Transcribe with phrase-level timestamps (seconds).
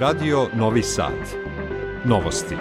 [0.00, 1.12] Radio Novi Sad.
[2.04, 2.54] Novosti.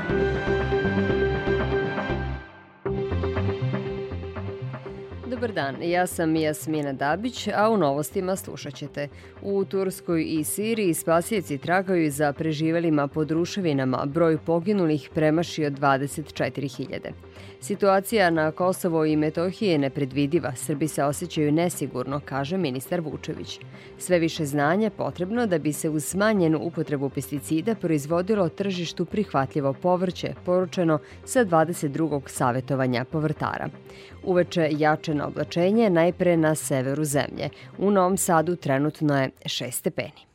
[5.27, 9.07] Dobar dan, ja sam Jasmina Dabić, a u novostima slušat ćete.
[9.41, 17.11] U Turskoj i Siriji spasioci tragaju za preživelima pod ruševinama, broj poginulih premašio 24.000.
[17.61, 23.59] Situacija na Kosovo i Metohiji je nepredvidiva, Srbi se osjećaju nesigurno, kaže ministar Vučević.
[23.97, 30.33] Sve više znanja potrebno da bi se uz smanjenu upotrebu pesticida proizvodilo tržištu prihvatljivo povrće,
[30.45, 32.21] poručeno sa 22.
[32.27, 33.69] savetovanja povrtara.
[34.23, 37.49] Uveče jačeno oblačenje najpre na severu zemlje.
[37.77, 40.27] U Novom Sadu trenutno je 6 stepeni.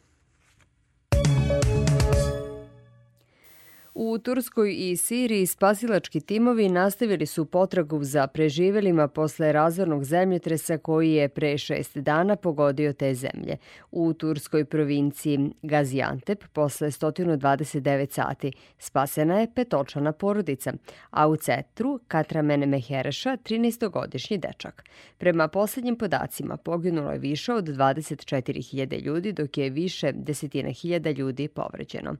[3.94, 11.12] U Turskoj i Siriji spasilački timovi nastavili su potragu za preživelima posle razornog zemljotresa koji
[11.12, 13.56] je pre šest dana pogodio te zemlje.
[13.90, 20.72] U turskoj provinciji Gaziantep posle 129 sati spasena je petočana porodica,
[21.10, 24.84] a u centru Katramen Mehereša 13-godišnji dečak.
[25.18, 31.48] Prema poslednjim podacima poginulo je više od 24.000 ljudi, dok je više desetina hiljada ljudi
[31.48, 32.16] povređeno.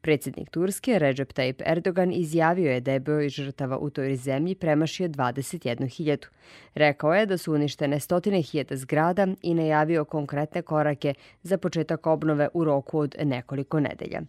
[0.00, 5.08] Predsednik Turske Recep Tayyip Erdogan izjavio je da je broj žrtava u toj zemlji premašio
[5.08, 6.26] 21.000.
[6.74, 12.48] Rekao je da su uništene stotine hiljada zgrada i najavio konkretne korake za početak obnove
[12.54, 14.20] u roku od nekoliko nedelja.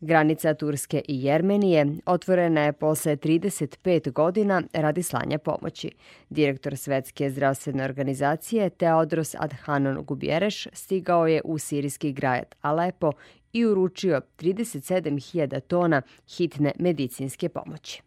[0.00, 5.90] Granica Turske i Jermenije otvorena je posle 35 godina radi slanja pomoći.
[6.30, 13.12] Direktor Svetske zdravstvene organizacije Teodros Adhanon Gubjereš stigao je u sirijski grad Alepo
[13.52, 18.02] i uručio 37.000 tona hitne medicinske pomoći.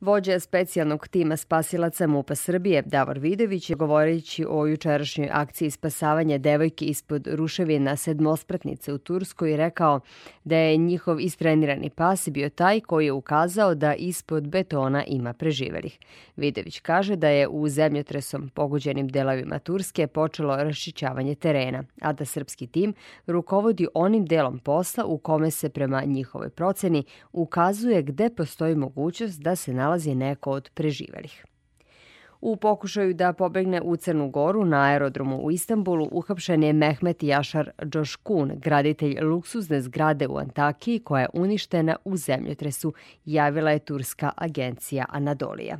[0.00, 7.26] Vođa specijalnog tima spasilaca MUPA Srbije, Davor Vidović, govoreći o jučerašnjoj akciji spasavanja devojke ispod
[7.26, 10.00] ruševina sedmospratnice u Turskoj rekao
[10.44, 15.98] da je njihov istrenirani pas bio taj koji je ukazao da ispod betona ima preživelih.
[16.36, 22.66] Vidović kaže da je u zemljotresom pogođenim delovima Turske počelo rašićavanje terena, a da srpski
[22.66, 22.94] tim
[23.26, 29.56] rukovodi onim delom posla u kome se prema njihovoj proceni ukazuje gde postoji mogućnost da
[29.56, 31.44] se nalazi nalazi neko od preživelih.
[32.40, 37.70] U pokušaju da pobegne u Crnu Goru na aerodromu u Istanbulu uhapšen je Mehmet Jašar
[37.84, 42.92] Džoškun, graditelj luksuzne zgrade u Antakiji koja je uništena u zemljotresu,
[43.24, 45.78] javila je turska agencija Anadolija.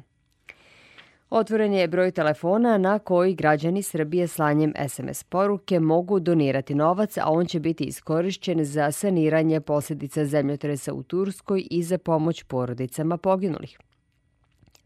[1.30, 7.30] Otvoren je broj telefona na koji građani Srbije slanjem SMS poruke mogu donirati novac, a
[7.30, 13.78] on će biti iskorišćen za saniranje posljedica zemljotresa u Turskoj i za pomoć porodicama poginulih.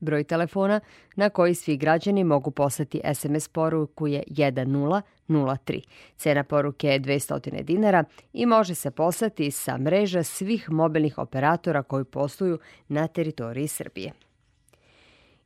[0.01, 0.81] Broj telefona
[1.17, 5.83] na koji svi građani mogu poslati SMS poruku je 1003.
[6.17, 12.05] Cena poruke je 200 dinara i može se poslati sa mreža svih mobilnih operatora koji
[12.05, 14.13] posluju na teritoriji Srbije.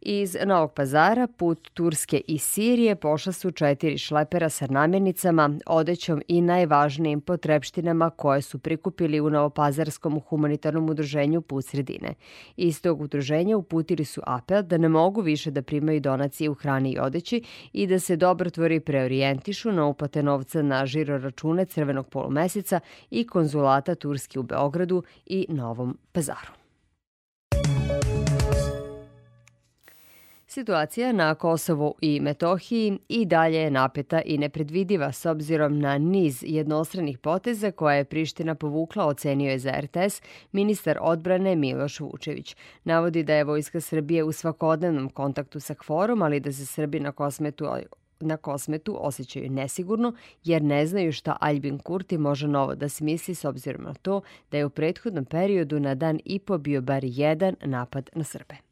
[0.04, 6.40] Iz Novog pazara put Turske i Sirije pošla su četiri šlepera sa namirnicama, odećom i
[6.40, 12.14] najvažnijim potrebštinama koje su prikupili u Novopazarskom humanitarnom udruženju Put sredine.
[12.56, 16.92] Iz tog udruženja uputili su apel da ne mogu više da primaju donacije u hrani
[16.92, 17.42] i odeći
[17.72, 22.80] i da se dobrotvori preorijentišu na uplate novca na žiro račune Crvenog polumeseca
[23.10, 26.62] i konzulata Turski u Beogradu i Novom pazaru.
[30.52, 36.44] Situacija na Kosovu i Metohiji i dalje je napeta i nepredvidiva s obzirom na niz
[36.46, 42.56] jednostranih poteza koje je Priština povukla, ocenio je za RTS ministar odbrane Miloš Vučević.
[42.84, 47.12] Navodi da je Vojska Srbije u svakodnevnom kontaktu sa Kforom, ali da se Srbi na
[47.12, 47.66] kosmetu
[48.20, 50.14] na kosmetu osjećaju nesigurno
[50.44, 54.20] jer ne znaju šta Albin Kurti može novo da smisli s obzirom na to
[54.50, 58.72] da je u prethodnom periodu na dan i po bio bar jedan napad na Srbe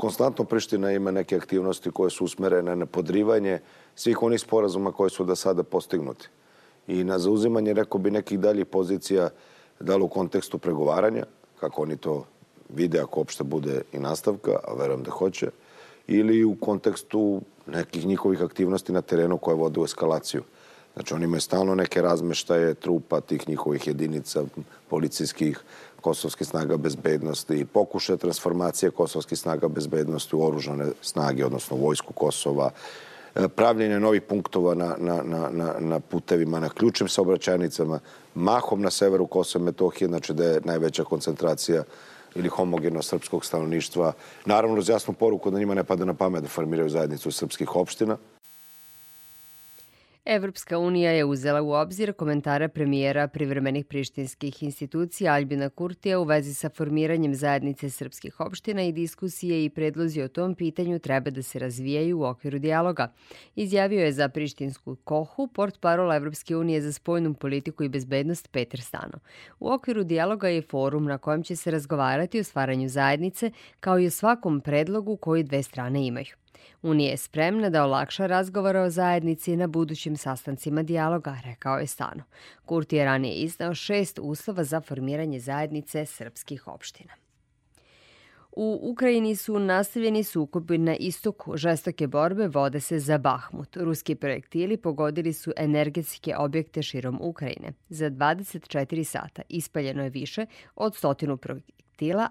[0.00, 3.58] konstantno Priština ima neke aktivnosti koje su usmerene na podrivanje
[3.94, 6.28] svih onih sporazuma koje su do sada postignuti
[6.88, 9.28] i na zauzimanje, rekao bi, nekih daljih pozicija,
[9.80, 11.24] da li u kontekstu pregovaranja,
[11.60, 12.24] kako oni to
[12.68, 15.50] vide ako opšte bude i nastavka, a verujem da hoće,
[16.06, 20.42] ili u kontekstu nekih njihovih aktivnosti na terenu koje vode u eskalaciju.
[20.94, 24.44] Znači, oni imaju stalno neke razmeštaje trupa tih njihovih jedinica
[24.88, 25.60] policijskih,
[26.00, 32.70] kosovskih snaga bezbednosti i pokušaje transformacije kosovskih snaga bezbednosti u oružane snage, odnosno vojsku Kosova,
[33.34, 38.00] e, pravljenje novih punktova na, na, na, na putevima, na ključnim saobraćajnicama,
[38.34, 41.84] mahom na severu Kosova i Metohije, znači da je najveća koncentracija
[42.34, 44.12] ili homogeno srpskog stanovništva.
[44.44, 48.16] Naravno, uz jasnu poruku da njima ne pada na pamet da formiraju zajednicu srpskih opština.
[50.32, 56.54] Evropska unija je uzela u obzir komentara premijera privremenih prištinskih institucija Albina Kurtija u vezi
[56.54, 61.58] sa formiranjem zajednice srpskih opština i diskusije i predlozi o tom pitanju treba da se
[61.58, 63.12] razvijaju u okviru dijaloga.
[63.54, 68.80] Izjavio je za prištinsku kohu port parola Evropske unije za spojnu politiku i bezbednost Peter
[68.80, 69.18] Stano.
[69.60, 73.50] U okviru dijaloga je forum na kojem će se razgovarati o stvaranju zajednice
[73.80, 76.34] kao i o svakom predlogu koji dve strane imaju.
[76.82, 82.22] Unija je spremna da olakša razgovore o zajednici na budućim sastancima dijaloga, rekao je Stano.
[82.64, 87.12] Kurti je ranije iznao šest uslova za formiranje zajednice srpskih opština.
[88.52, 91.56] U Ukrajini su nastavljeni sukobi na istoku.
[91.56, 93.76] Žestoke borbe vode se za Bahmut.
[93.76, 97.72] Ruski projektili pogodili su energetske objekte širom Ukrajine.
[97.88, 101.80] Za 24 sata ispaljeno je više od stotinu projektila,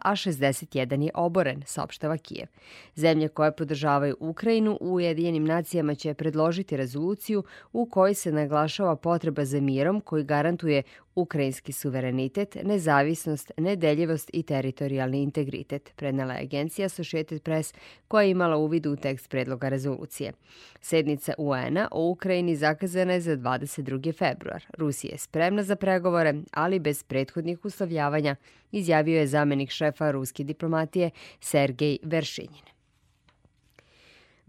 [0.01, 2.47] a 61 je oboren, saopštava Kijev.
[2.95, 7.43] Zemlje koje podržavaju Ukrajinu u Ujedinjenim nacijama će predložiti rezoluciju
[7.73, 10.83] u kojoj se naglašava potreba za mirom koji garantuje
[11.21, 17.73] ukrajinski suverenitet, nezavisnost, nedeljivost i teritorijalni integritet, prenala je agencija Associated Press
[18.07, 20.33] koja je imala uvid u tekst predloga rezolucije.
[20.81, 24.13] Sednica UN-a o Ukrajini zakazana je za 22.
[24.17, 24.65] februar.
[24.77, 28.35] Rusija je spremna za pregovore, ali bez prethodnih uslovljavanja,
[28.71, 32.78] izjavio je zamenik šefa ruske diplomatije Sergej Veršinjin.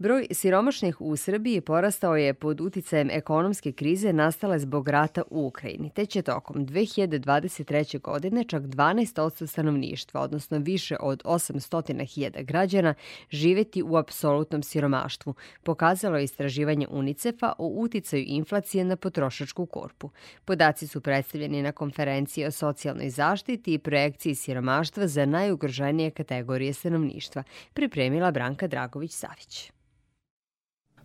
[0.01, 5.89] Broj siromašnih u Srbiji porastao je pod uticajem ekonomske krize nastale zbog rata u Ukrajini,
[5.89, 8.01] te će tokom 2023.
[8.01, 12.93] godine čak 12% stanovništva, odnosno više od 800.000 građana,
[13.29, 15.33] živeti u apsolutnom siromaštvu,
[15.63, 20.09] pokazalo je istraživanje UNICEF-a o uticaju inflacije na potrošačku korpu.
[20.45, 27.43] Podaci su predstavljeni na konferenciji o socijalnoj zaštiti i projekciji siromaštva za najugroženije kategorije stanovništva,
[27.73, 29.71] pripremila Branka Dragović-Savić.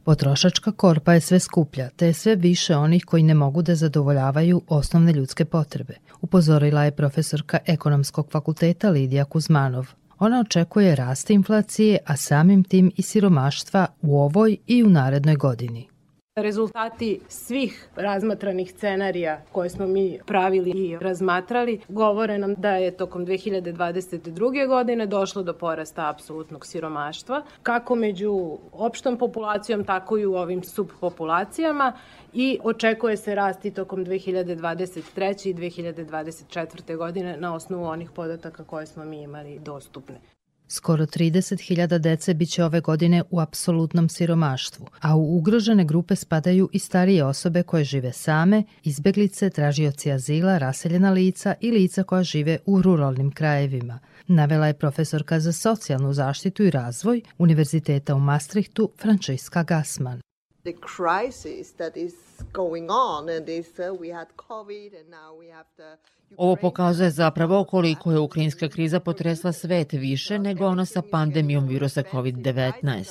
[0.07, 4.63] Potrošačka korpa je sve skuplja, te je sve više onih koji ne mogu da zadovoljavaju
[4.69, 9.87] osnovne ljudske potrebe, upozorila je profesorka ekonomskog fakulteta Lidija Kuzmanov.
[10.19, 15.89] Ona očekuje rast inflacije, a samim tim i siromaštva u ovoj i u narednoj godini.
[16.37, 23.27] Rezultati svih razmatranih scenarija koje smo mi pravili i razmatrali govore nam da je tokom
[23.27, 24.69] 2022.
[24.69, 31.93] godine došlo do porasta apsolutnog siromaštva, kako među opštom populacijom, tako i u ovim subpopulacijama
[32.33, 35.49] i očekuje se rast i tokom 2023.
[35.49, 36.97] i 2024.
[36.97, 40.36] godine na osnovu onih podataka koje smo mi imali dostupne.
[40.69, 46.79] Skoro 30.000 dece biće ove godine u apsolutnom siromaštvu, a u ugrožene grupe spadaju i
[46.79, 52.83] starije osobe koje žive same, izbeglice, tražioci azila, raseljena lica i lica koja žive u
[52.83, 53.99] ruralnim krajevima.
[54.27, 60.26] Navela je profesorka za socijalnu zaštitu i razvoj Univerziteta u Maastrichtu Francesca Gassman.
[60.67, 62.15] The crisis that is
[62.53, 65.97] going on and this uh, we had covid and now we have the
[66.37, 72.03] Ovo pokazuje zapravo koliko je ukrajinska kriza potresla svet više nego ona sa pandemijom virusa
[72.13, 73.05] COVID-19.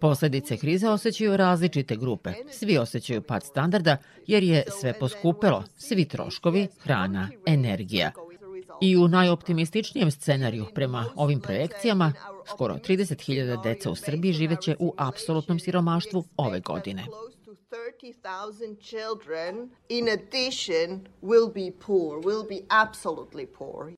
[0.00, 2.32] Posledice krize osjećaju različite grupe.
[2.50, 3.96] Svi osjećaju pad standarda
[4.26, 8.12] jer je sve poskupelo, svi troškovi, hrana, energija.
[8.80, 12.12] I u najoptimističnijem scenariju prema ovim projekcijama,
[12.46, 17.06] skoro 30.000 deca u Srbiji živeće u apsolutnom siromaštvu ove godine.
[17.70, 23.92] 30,000 children in addition will be poor, will be absolutely poor.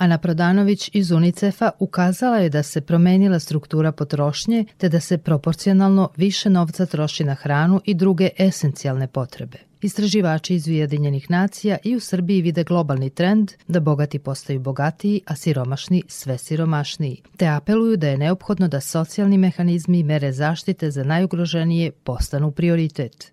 [0.00, 6.08] Ana Prodanović iz UNICEF-a ukazala je da se promenila struktura potrošnje te da se proporcionalno
[6.16, 9.58] više novca troši na hranu i druge esencijalne potrebe.
[9.82, 15.36] Istraživači iz Ujedinjenih nacija i u Srbiji vide globalni trend da bogati postaju bogatiji, a
[15.36, 21.04] siromašni sve siromašniji, te apeluju da je neophodno da socijalni mehanizmi i mere zaštite za
[21.04, 23.32] najugroženije postanu prioritet.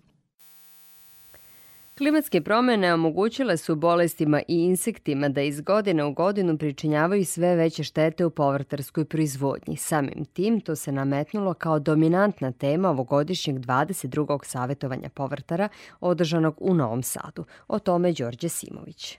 [1.98, 7.84] Klimatske promene omogućile su bolestima i insektima da iz godine u godinu pričinjavaju sve veće
[7.84, 9.76] štete u povrtarskoj proizvodnji.
[9.76, 14.38] Samim tim to se nametnulo kao dominantna tema ovogodišnjeg 22.
[14.44, 15.68] savjetovanja povrtara
[16.00, 17.44] održanog u Novom Sadu.
[17.68, 19.18] O tome Đorđe Simović.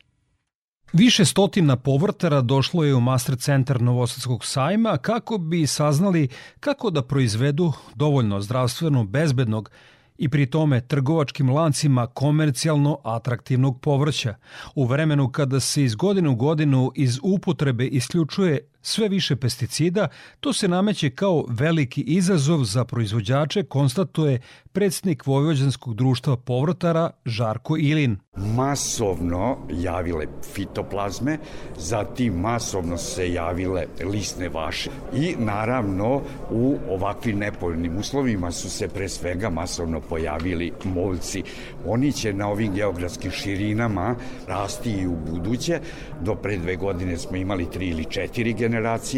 [0.93, 6.27] Više stotina povrtara došlo je u Master centar Novosadskog sajma kako bi saznali
[6.59, 9.71] kako da proizvedu dovoljno zdravstveno bezbednog
[10.19, 14.35] i pri tome trgovačkim lancima komercijalno atraktivnog povrća,
[14.75, 20.07] u vremenu kada se iz godine u godinu iz upotrebe isključuje sve više pesticida,
[20.39, 24.39] to se nameće kao veliki izazov za proizvođače, konstatuje
[24.71, 28.17] predsednik Vojvođanskog društva povrtara Žarko Ilin.
[28.55, 31.37] Masovno javile fitoplazme,
[31.77, 36.21] zatim masovno se javile lisne vaše i naravno
[36.51, 41.43] u ovakvim nepoljnim uslovima su se pre svega masovno pojavili moljci.
[41.85, 44.15] Oni će na ovim geografskim širinama
[44.47, 45.79] rasti i u buduće.
[46.21, 48.68] Do pre dve godine smo imali tri ili četiri generacije,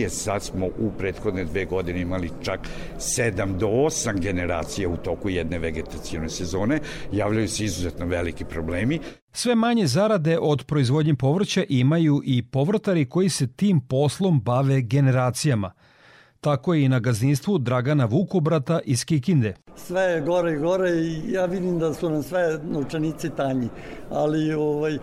[0.09, 2.59] sad smo u prethodne dve godine imali čak
[2.97, 6.79] sedam do osam generacija u toku jedne vegetacijone sezone.
[7.11, 8.99] Javljaju se izuzetno veliki problemi.
[9.33, 15.71] Sve manje zarade od proizvodnje povrća imaju i povrtari koji se tim poslom bave generacijama.
[16.41, 19.53] Tako je i na gazdinstvu Dragana Vukobrata iz Kikinde.
[19.75, 23.69] Sve je gore i gore i ja vidim da su nam sve novčanici tanji.
[24.09, 24.97] Ali, ovaj,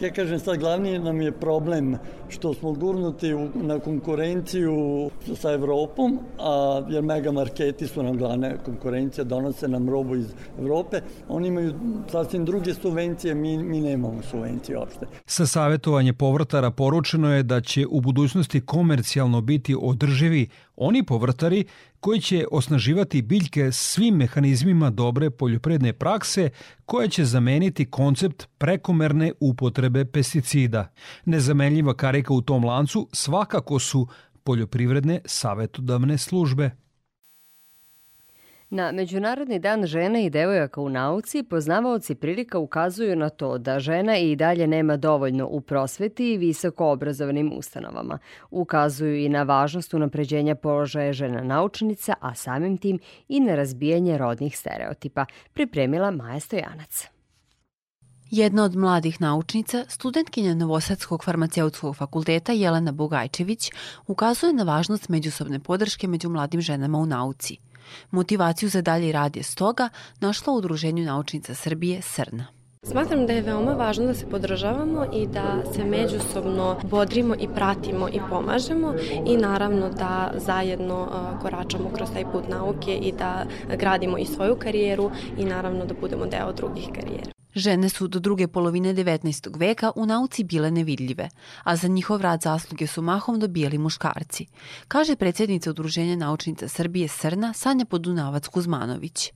[0.00, 1.96] ja kažem sad, glavni nam je problem
[2.30, 8.56] što smo gurnuti u, na konkurenciju sa Evropom, a, jer mega marketi su nam glavne
[8.64, 10.26] konkurencija, donose nam robu iz
[10.58, 11.00] Evrope.
[11.28, 11.74] Oni imaju
[12.10, 15.06] sasvim druge subvencije, mi, mi nemamo subvencije uopšte.
[15.26, 20.48] Sa savjetovanje povrtara poručeno je da će u budućnosti komercijalno biti održivi
[20.82, 21.64] oni povrtari
[22.00, 26.50] koji će osnaživati biljke svim mehanizmima dobre poljopredne prakse
[26.86, 30.92] koja će zameniti koncept prekomerne upotrebe pesticida.
[31.24, 34.06] Nezamenljiva karika u tom lancu svakako su
[34.44, 36.70] poljoprivredne savetodavne službe.
[38.70, 44.18] Na Međunarodni dan žena i devojaka u nauci poznavaoci prilika ukazuju na to da žena
[44.18, 48.18] i dalje nema dovoljno u prosveti i visoko obrazovanim ustanovama.
[48.50, 52.98] Ukazuju i na važnost unapređenja položaja žena naučnica, a samim tim
[53.28, 57.19] i na razbijanje rodnih stereotipa, pripremila Maja Stojanac.
[58.30, 63.70] Jedna od mladih naučnica, studentkinja Novosadskog farmaceutskog fakulteta Jelena Bogajčević,
[64.06, 67.56] ukazuje na važnost međusobne podrške među mladim ženama u nauci–
[68.10, 69.88] Motivaciju za dalji rad je stoga
[70.20, 72.46] našla u Udruženju naučnica Srbije Srna.
[72.82, 78.08] Smatram da je veoma važno da se podržavamo i da se međusobno bodrimo i pratimo
[78.08, 78.94] i pomažemo
[79.26, 81.08] i naravno da zajedno
[81.42, 83.44] koračamo kroz taj put nauke i da
[83.76, 87.39] gradimo i svoju karijeru i naravno da budemo deo drugih karijera.
[87.54, 89.58] Žene su do druge polovine 19.
[89.58, 91.28] veka u nauci bile nevidljive,
[91.64, 94.46] a za njihov rad zasluge su mahom dobijali muškarci,
[94.88, 99.30] kaže predsjednica Udruženja naučnica Srbije Srna Sanja Podunavac-Kuzmanović.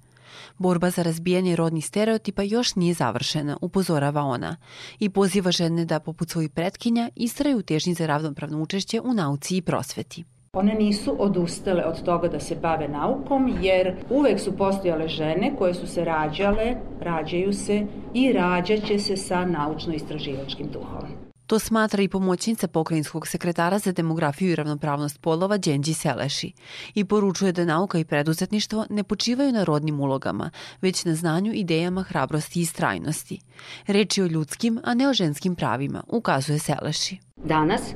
[0.59, 4.57] Borba za razbijanje rodnih stereotipa još nije završena, upozorava ona,
[4.99, 9.57] i poziva žene da, poput svojih pretkinja, istraju u težnji za ravnopravno učešće u nauci
[9.57, 10.25] i prosveti.
[10.55, 15.75] One nisu odustale od toga da se bave naukom, jer uvek su postojale žene koje
[15.75, 21.25] su se rađale, rađaju se i rađaće se sa naučno-istraživačkim duhom.
[21.47, 26.53] To smatra i pomoćnica pokrajinskog sekretara za demografiju i ravnopravnost polova Đenđi Seleši
[26.95, 32.03] i poručuje da nauka i preduzetništvo ne počivaju na rodnim ulogama, već na znanju, idejama,
[32.03, 33.41] hrabrosti i strajnosti.
[33.87, 37.19] Reč je o ljudskim, a ne o ženskim pravima, ukazuje Seleši.
[37.45, 37.95] Danas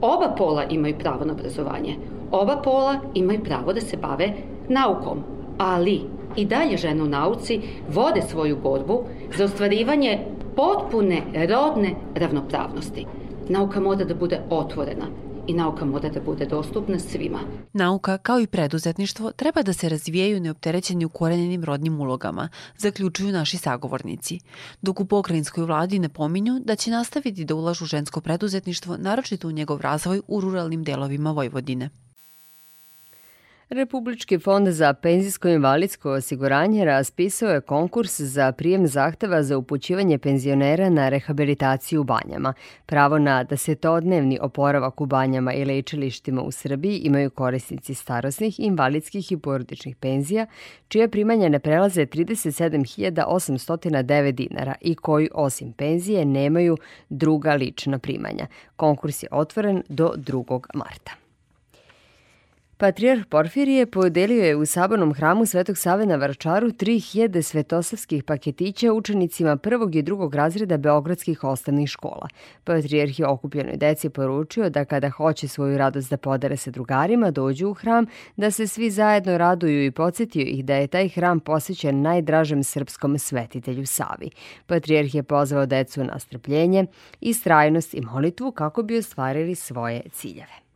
[0.00, 1.96] oba pola imaju pravo na obrazovanje.
[2.30, 4.32] Oba pola imaju pravo da se bave
[4.68, 5.22] naukom,
[5.58, 6.00] ali
[6.36, 9.04] i dalje žene u nauci vode svoju borbu
[9.36, 10.18] za ostvarivanje
[10.56, 13.06] potpune rodne ravnopravnosti.
[13.48, 15.06] Nauka mora da bude otvorena
[15.46, 17.38] i nauka mora da bude dostupna svima.
[17.72, 24.40] Nauka, kao i preduzetništvo, treba da se razvijaju neopterećeni ukorenjenim rodnim ulogama, zaključuju naši sagovornici.
[24.82, 29.80] Dok u pokrajinskoj vladi napominju da će nastaviti da ulažu žensko preduzetništvo, naročito u njegov
[29.80, 31.90] razvoj u ruralnim delovima Vojvodine.
[33.72, 40.90] Republički fond za penzijsko invalidsko osiguranje raspisao je konkurs za prijem zahteva za upućivanje penzionera
[40.90, 42.54] na rehabilitaciju u banjama.
[42.86, 49.36] Pravo na desetodnevni oporavak u banjama i lečilištima u Srbiji imaju korisnici starosnih, invalidskih i
[49.36, 50.46] porodičnih penzija,
[50.88, 56.76] čije primanja ne prelaze 37.809 dinara i koji osim penzije nemaju
[57.08, 58.46] druga lična primanja.
[58.76, 60.60] Konkurs je otvoren do 2.
[60.74, 61.21] marta.
[62.82, 69.56] Patrijarh Porfirije podelio je u Sabornom hramu Svetog Save na Vračaru 3000 svetosavskih paketića učenicima
[69.56, 72.28] prvog i drugog razreda beogradskih osnovnih škola.
[72.64, 77.68] Patrijarh je okupljenoj deci poručio da kada hoće svoju radost da podare sa drugarima, dođu
[77.68, 82.02] u hram, da se svi zajedno raduju i podsjetio ih da je taj hram posvećen
[82.02, 84.30] najdražem srpskom svetitelju Savi.
[84.66, 86.86] Patrijarh je pozvao decu na strpljenje,
[87.20, 90.71] istrajnost i molitvu kako bi ostvarili svoje ciljeve.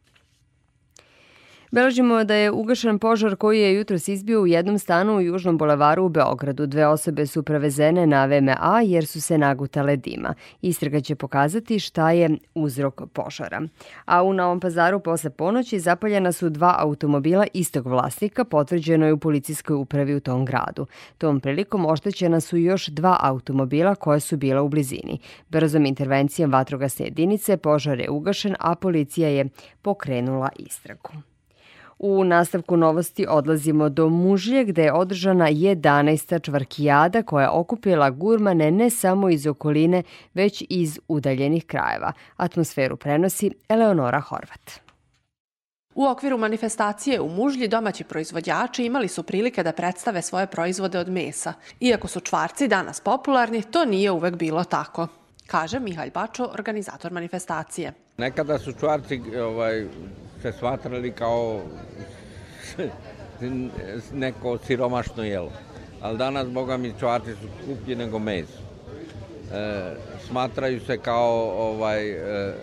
[1.71, 6.05] Beležimo da je ugašen požar koji je jutros izbio u jednom stanu u Južnom bulevaru
[6.05, 6.67] u Beogradu.
[6.67, 10.35] Dve osobe su prevezene na VMA jer su se nagutale dima.
[10.63, 13.63] Istraga će pokazati šta je uzrok požara.
[14.05, 19.19] A u Novom pazaru posle ponoći zapaljena su dva automobila istog vlasnika, potvrđeno je u
[19.19, 20.87] policijskoj upravi u tom gradu.
[21.19, 25.19] Tom prilikom oštećena su još dva automobila koja su bila u blizini.
[25.49, 29.49] Brzom intervencijom vatrogasne jedinice požar je ugašen, a policija je
[29.83, 31.11] pokrenula istragu.
[31.99, 36.43] U nastavku novosti odlazimo do Mužlje gde je održana 11.
[36.43, 40.03] čvarkijada koja je okupila gurmane ne samo iz okoline,
[40.35, 42.13] već iz udaljenih krajeva.
[42.37, 44.71] Atmosferu prenosi Eleonora Horvat.
[45.95, 51.09] U okviru manifestacije u Mužlji domaći proizvođači imali su prilike da predstave svoje proizvode od
[51.09, 51.53] mesa.
[51.81, 55.07] Iako su čvarci danas popularni, to nije uvek bilo tako,
[55.47, 58.06] kaže Mihalj Bačo, organizator manifestacije.
[58.19, 59.87] Nekada su čvarci ovaj,
[60.43, 61.61] se smatrali kao
[64.13, 65.53] neko siromašno jelo.
[66.01, 68.59] Ali danas, boga mi, čvarci su skuplji nego meso.
[69.53, 69.95] E,
[70.27, 72.55] smatraju se kao ovaj e,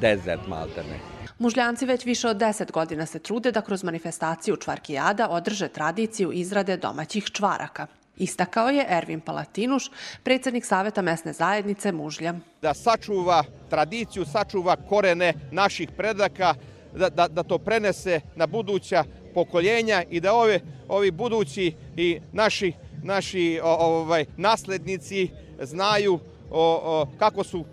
[0.00, 0.98] dezert maltene.
[1.38, 6.76] Mužljanci već više od 10 godina se trude da kroz manifestaciju Čvarkijada održe tradiciju izrade
[6.76, 7.86] domaćih čvaraka.
[8.16, 9.90] Istakao je Ervin Palatinuš,
[10.22, 12.34] predsednik Saveta mesne zajednice Mužlja.
[12.62, 16.54] Da sačuva tradiciju, sačuva korene naših predaka,
[16.94, 19.04] da, da, da to prenese na buduća
[19.34, 25.28] pokoljenja i da ove, ovi budući i naši, naši ovaj, naslednici
[25.60, 26.18] znaju
[26.50, 27.64] o, o, kako su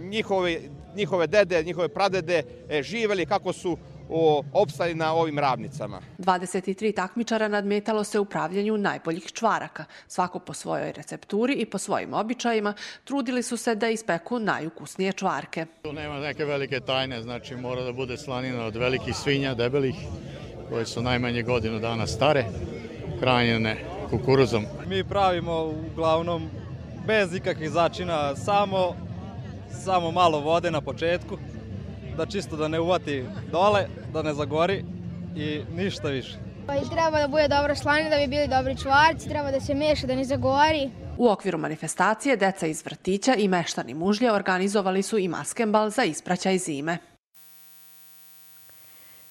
[0.00, 0.60] njihove,
[0.96, 3.78] njihove dede, njihove pradede e, živeli, kako su
[4.52, 6.00] opstali na ovim ravnicama.
[6.18, 9.84] 23 takmičara nadmetalo se u pravljenju najboljih čvaraka.
[10.08, 12.74] Svako po svojoj recepturi i po svojim običajima
[13.04, 15.66] trudili su se da ispeku najukusnije čvarke.
[15.82, 19.94] Tu nema neke velike tajne, znači mora da bude slanina od velikih svinja, debelih,
[20.68, 22.44] koje su najmanje godinu dana stare,
[23.20, 23.76] hranjene
[24.10, 24.64] kukuruzom.
[24.86, 26.50] Mi pravimo uglavnom
[27.06, 28.96] bez ikakvih začina, samo,
[29.84, 31.38] samo malo vode na početku,
[32.18, 34.84] da čisto da ne uvati dole, da ne zagori
[35.36, 36.38] i ništa više.
[36.66, 39.74] Pa i treba da bude dobra slanina da bi bili dobri čvarci, treba da se
[39.74, 40.90] meša da ne zagori.
[41.18, 46.58] U okviru manifestacije deca iz vrtića i meštani mužlje organizovali su i maskembal za ispraćaj
[46.58, 46.98] zime.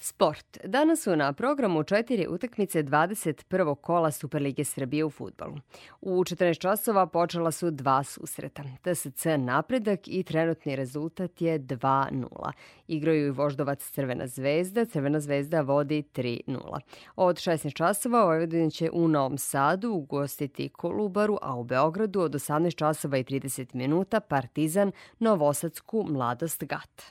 [0.07, 0.57] Sport.
[0.63, 3.75] Danas su na programu četiri utakmice 21.
[3.75, 5.55] kola Superlige Srbije u futbolu.
[6.01, 8.63] U 14 časova počela su dva susreta.
[8.81, 12.51] TSC napredak i trenutni rezultat je 2-0.
[12.87, 14.85] Igraju i Voždovac Crvena zvezda.
[14.85, 16.79] Crvena zvezda vodi 3-0.
[17.15, 22.75] Od 16 časova Vojvodina će u Novom Sadu ugostiti Kolubaru, a u Beogradu od 18
[22.75, 27.03] časova i 30 minuta Partizan Novosadsku Mladost Gat.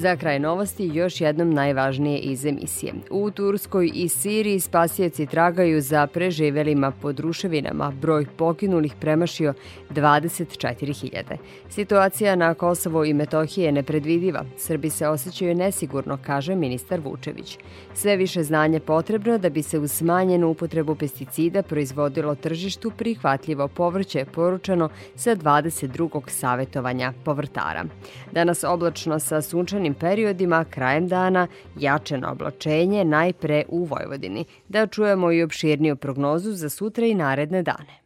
[0.00, 2.92] Za kraj novosti još jednom najvažnije iz emisije.
[3.10, 7.92] U Turskoj i Siriji spasioci tragaju za preživelima pod ruševinama.
[8.00, 9.54] Broj poginulih premašio
[9.90, 11.36] 24.000.
[11.68, 14.44] Situacija na Kosovo i Metohije je nepredvidiva.
[14.58, 17.58] Srbi se osjećaju nesigurno, kaže ministar Vučević.
[17.94, 24.24] Sve više znanje potrebno da bi se uz smanjenu upotrebu pesticida proizvodilo tržištu prihvatljivo povrće
[24.24, 26.28] poručeno sa 22.
[26.28, 27.84] savetovanja povrtara.
[28.32, 31.46] Danas oblačno sa sunčanim zimskim periodima, krajem dana,
[31.78, 34.44] jačeno oblačenje najpre u Vojvodini.
[34.68, 38.00] Da čujemo i opširniju prognozu za sutra i naredne dane.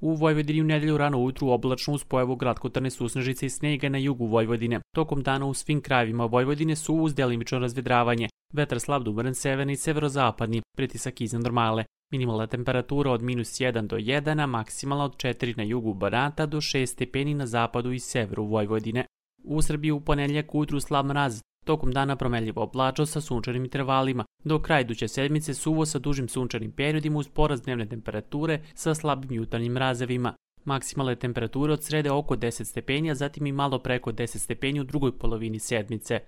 [0.00, 4.26] U Vojvodini u nedelju rano ujutru oblačno uz pojavu kratkotrne susnežice i snega na jugu
[4.26, 4.80] Vojvodine.
[4.94, 8.28] Tokom dana u svim krajevima Vojvodine su uz delimično razvedravanje.
[8.52, 11.84] Vetar slab dumaran severni i severozapadni, pritisak iznad normale.
[12.12, 16.60] Minimalna temperatura od minus 1 do 1, a maksimalna od 4 na jugu Banata do
[16.60, 19.04] 6 stepeni na zapadu i severu Vojvodine.
[19.44, 24.58] U Srbiji u ponedljak ujutru slab mraz, tokom dana promenljivo oblačo sa sunčanim intervalima, do
[24.62, 29.72] kraja iduće sedmice suvo sa dužim sunčanim periodima uz porast dnevne temperature sa slabim jutarnjim
[29.72, 30.34] mrazevima.
[30.64, 35.18] Maksimalne temperature od srede oko 10 stepenja, zatim i malo preko 10 stepenja u drugoj
[35.18, 36.20] polovini sedmice.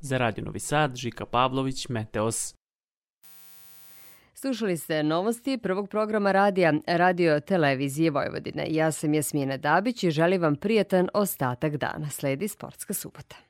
[0.00, 2.54] Za Radio Novi Sad, Žika Pavlović, Meteos.
[4.46, 8.66] Slušali ste novosti prvog programa radija Radio Televizije Vojvodine.
[8.68, 12.10] Ja sam Jasmina Dabić i želim vam prijatan ostatak dana.
[12.10, 13.45] Sledi sportska subota.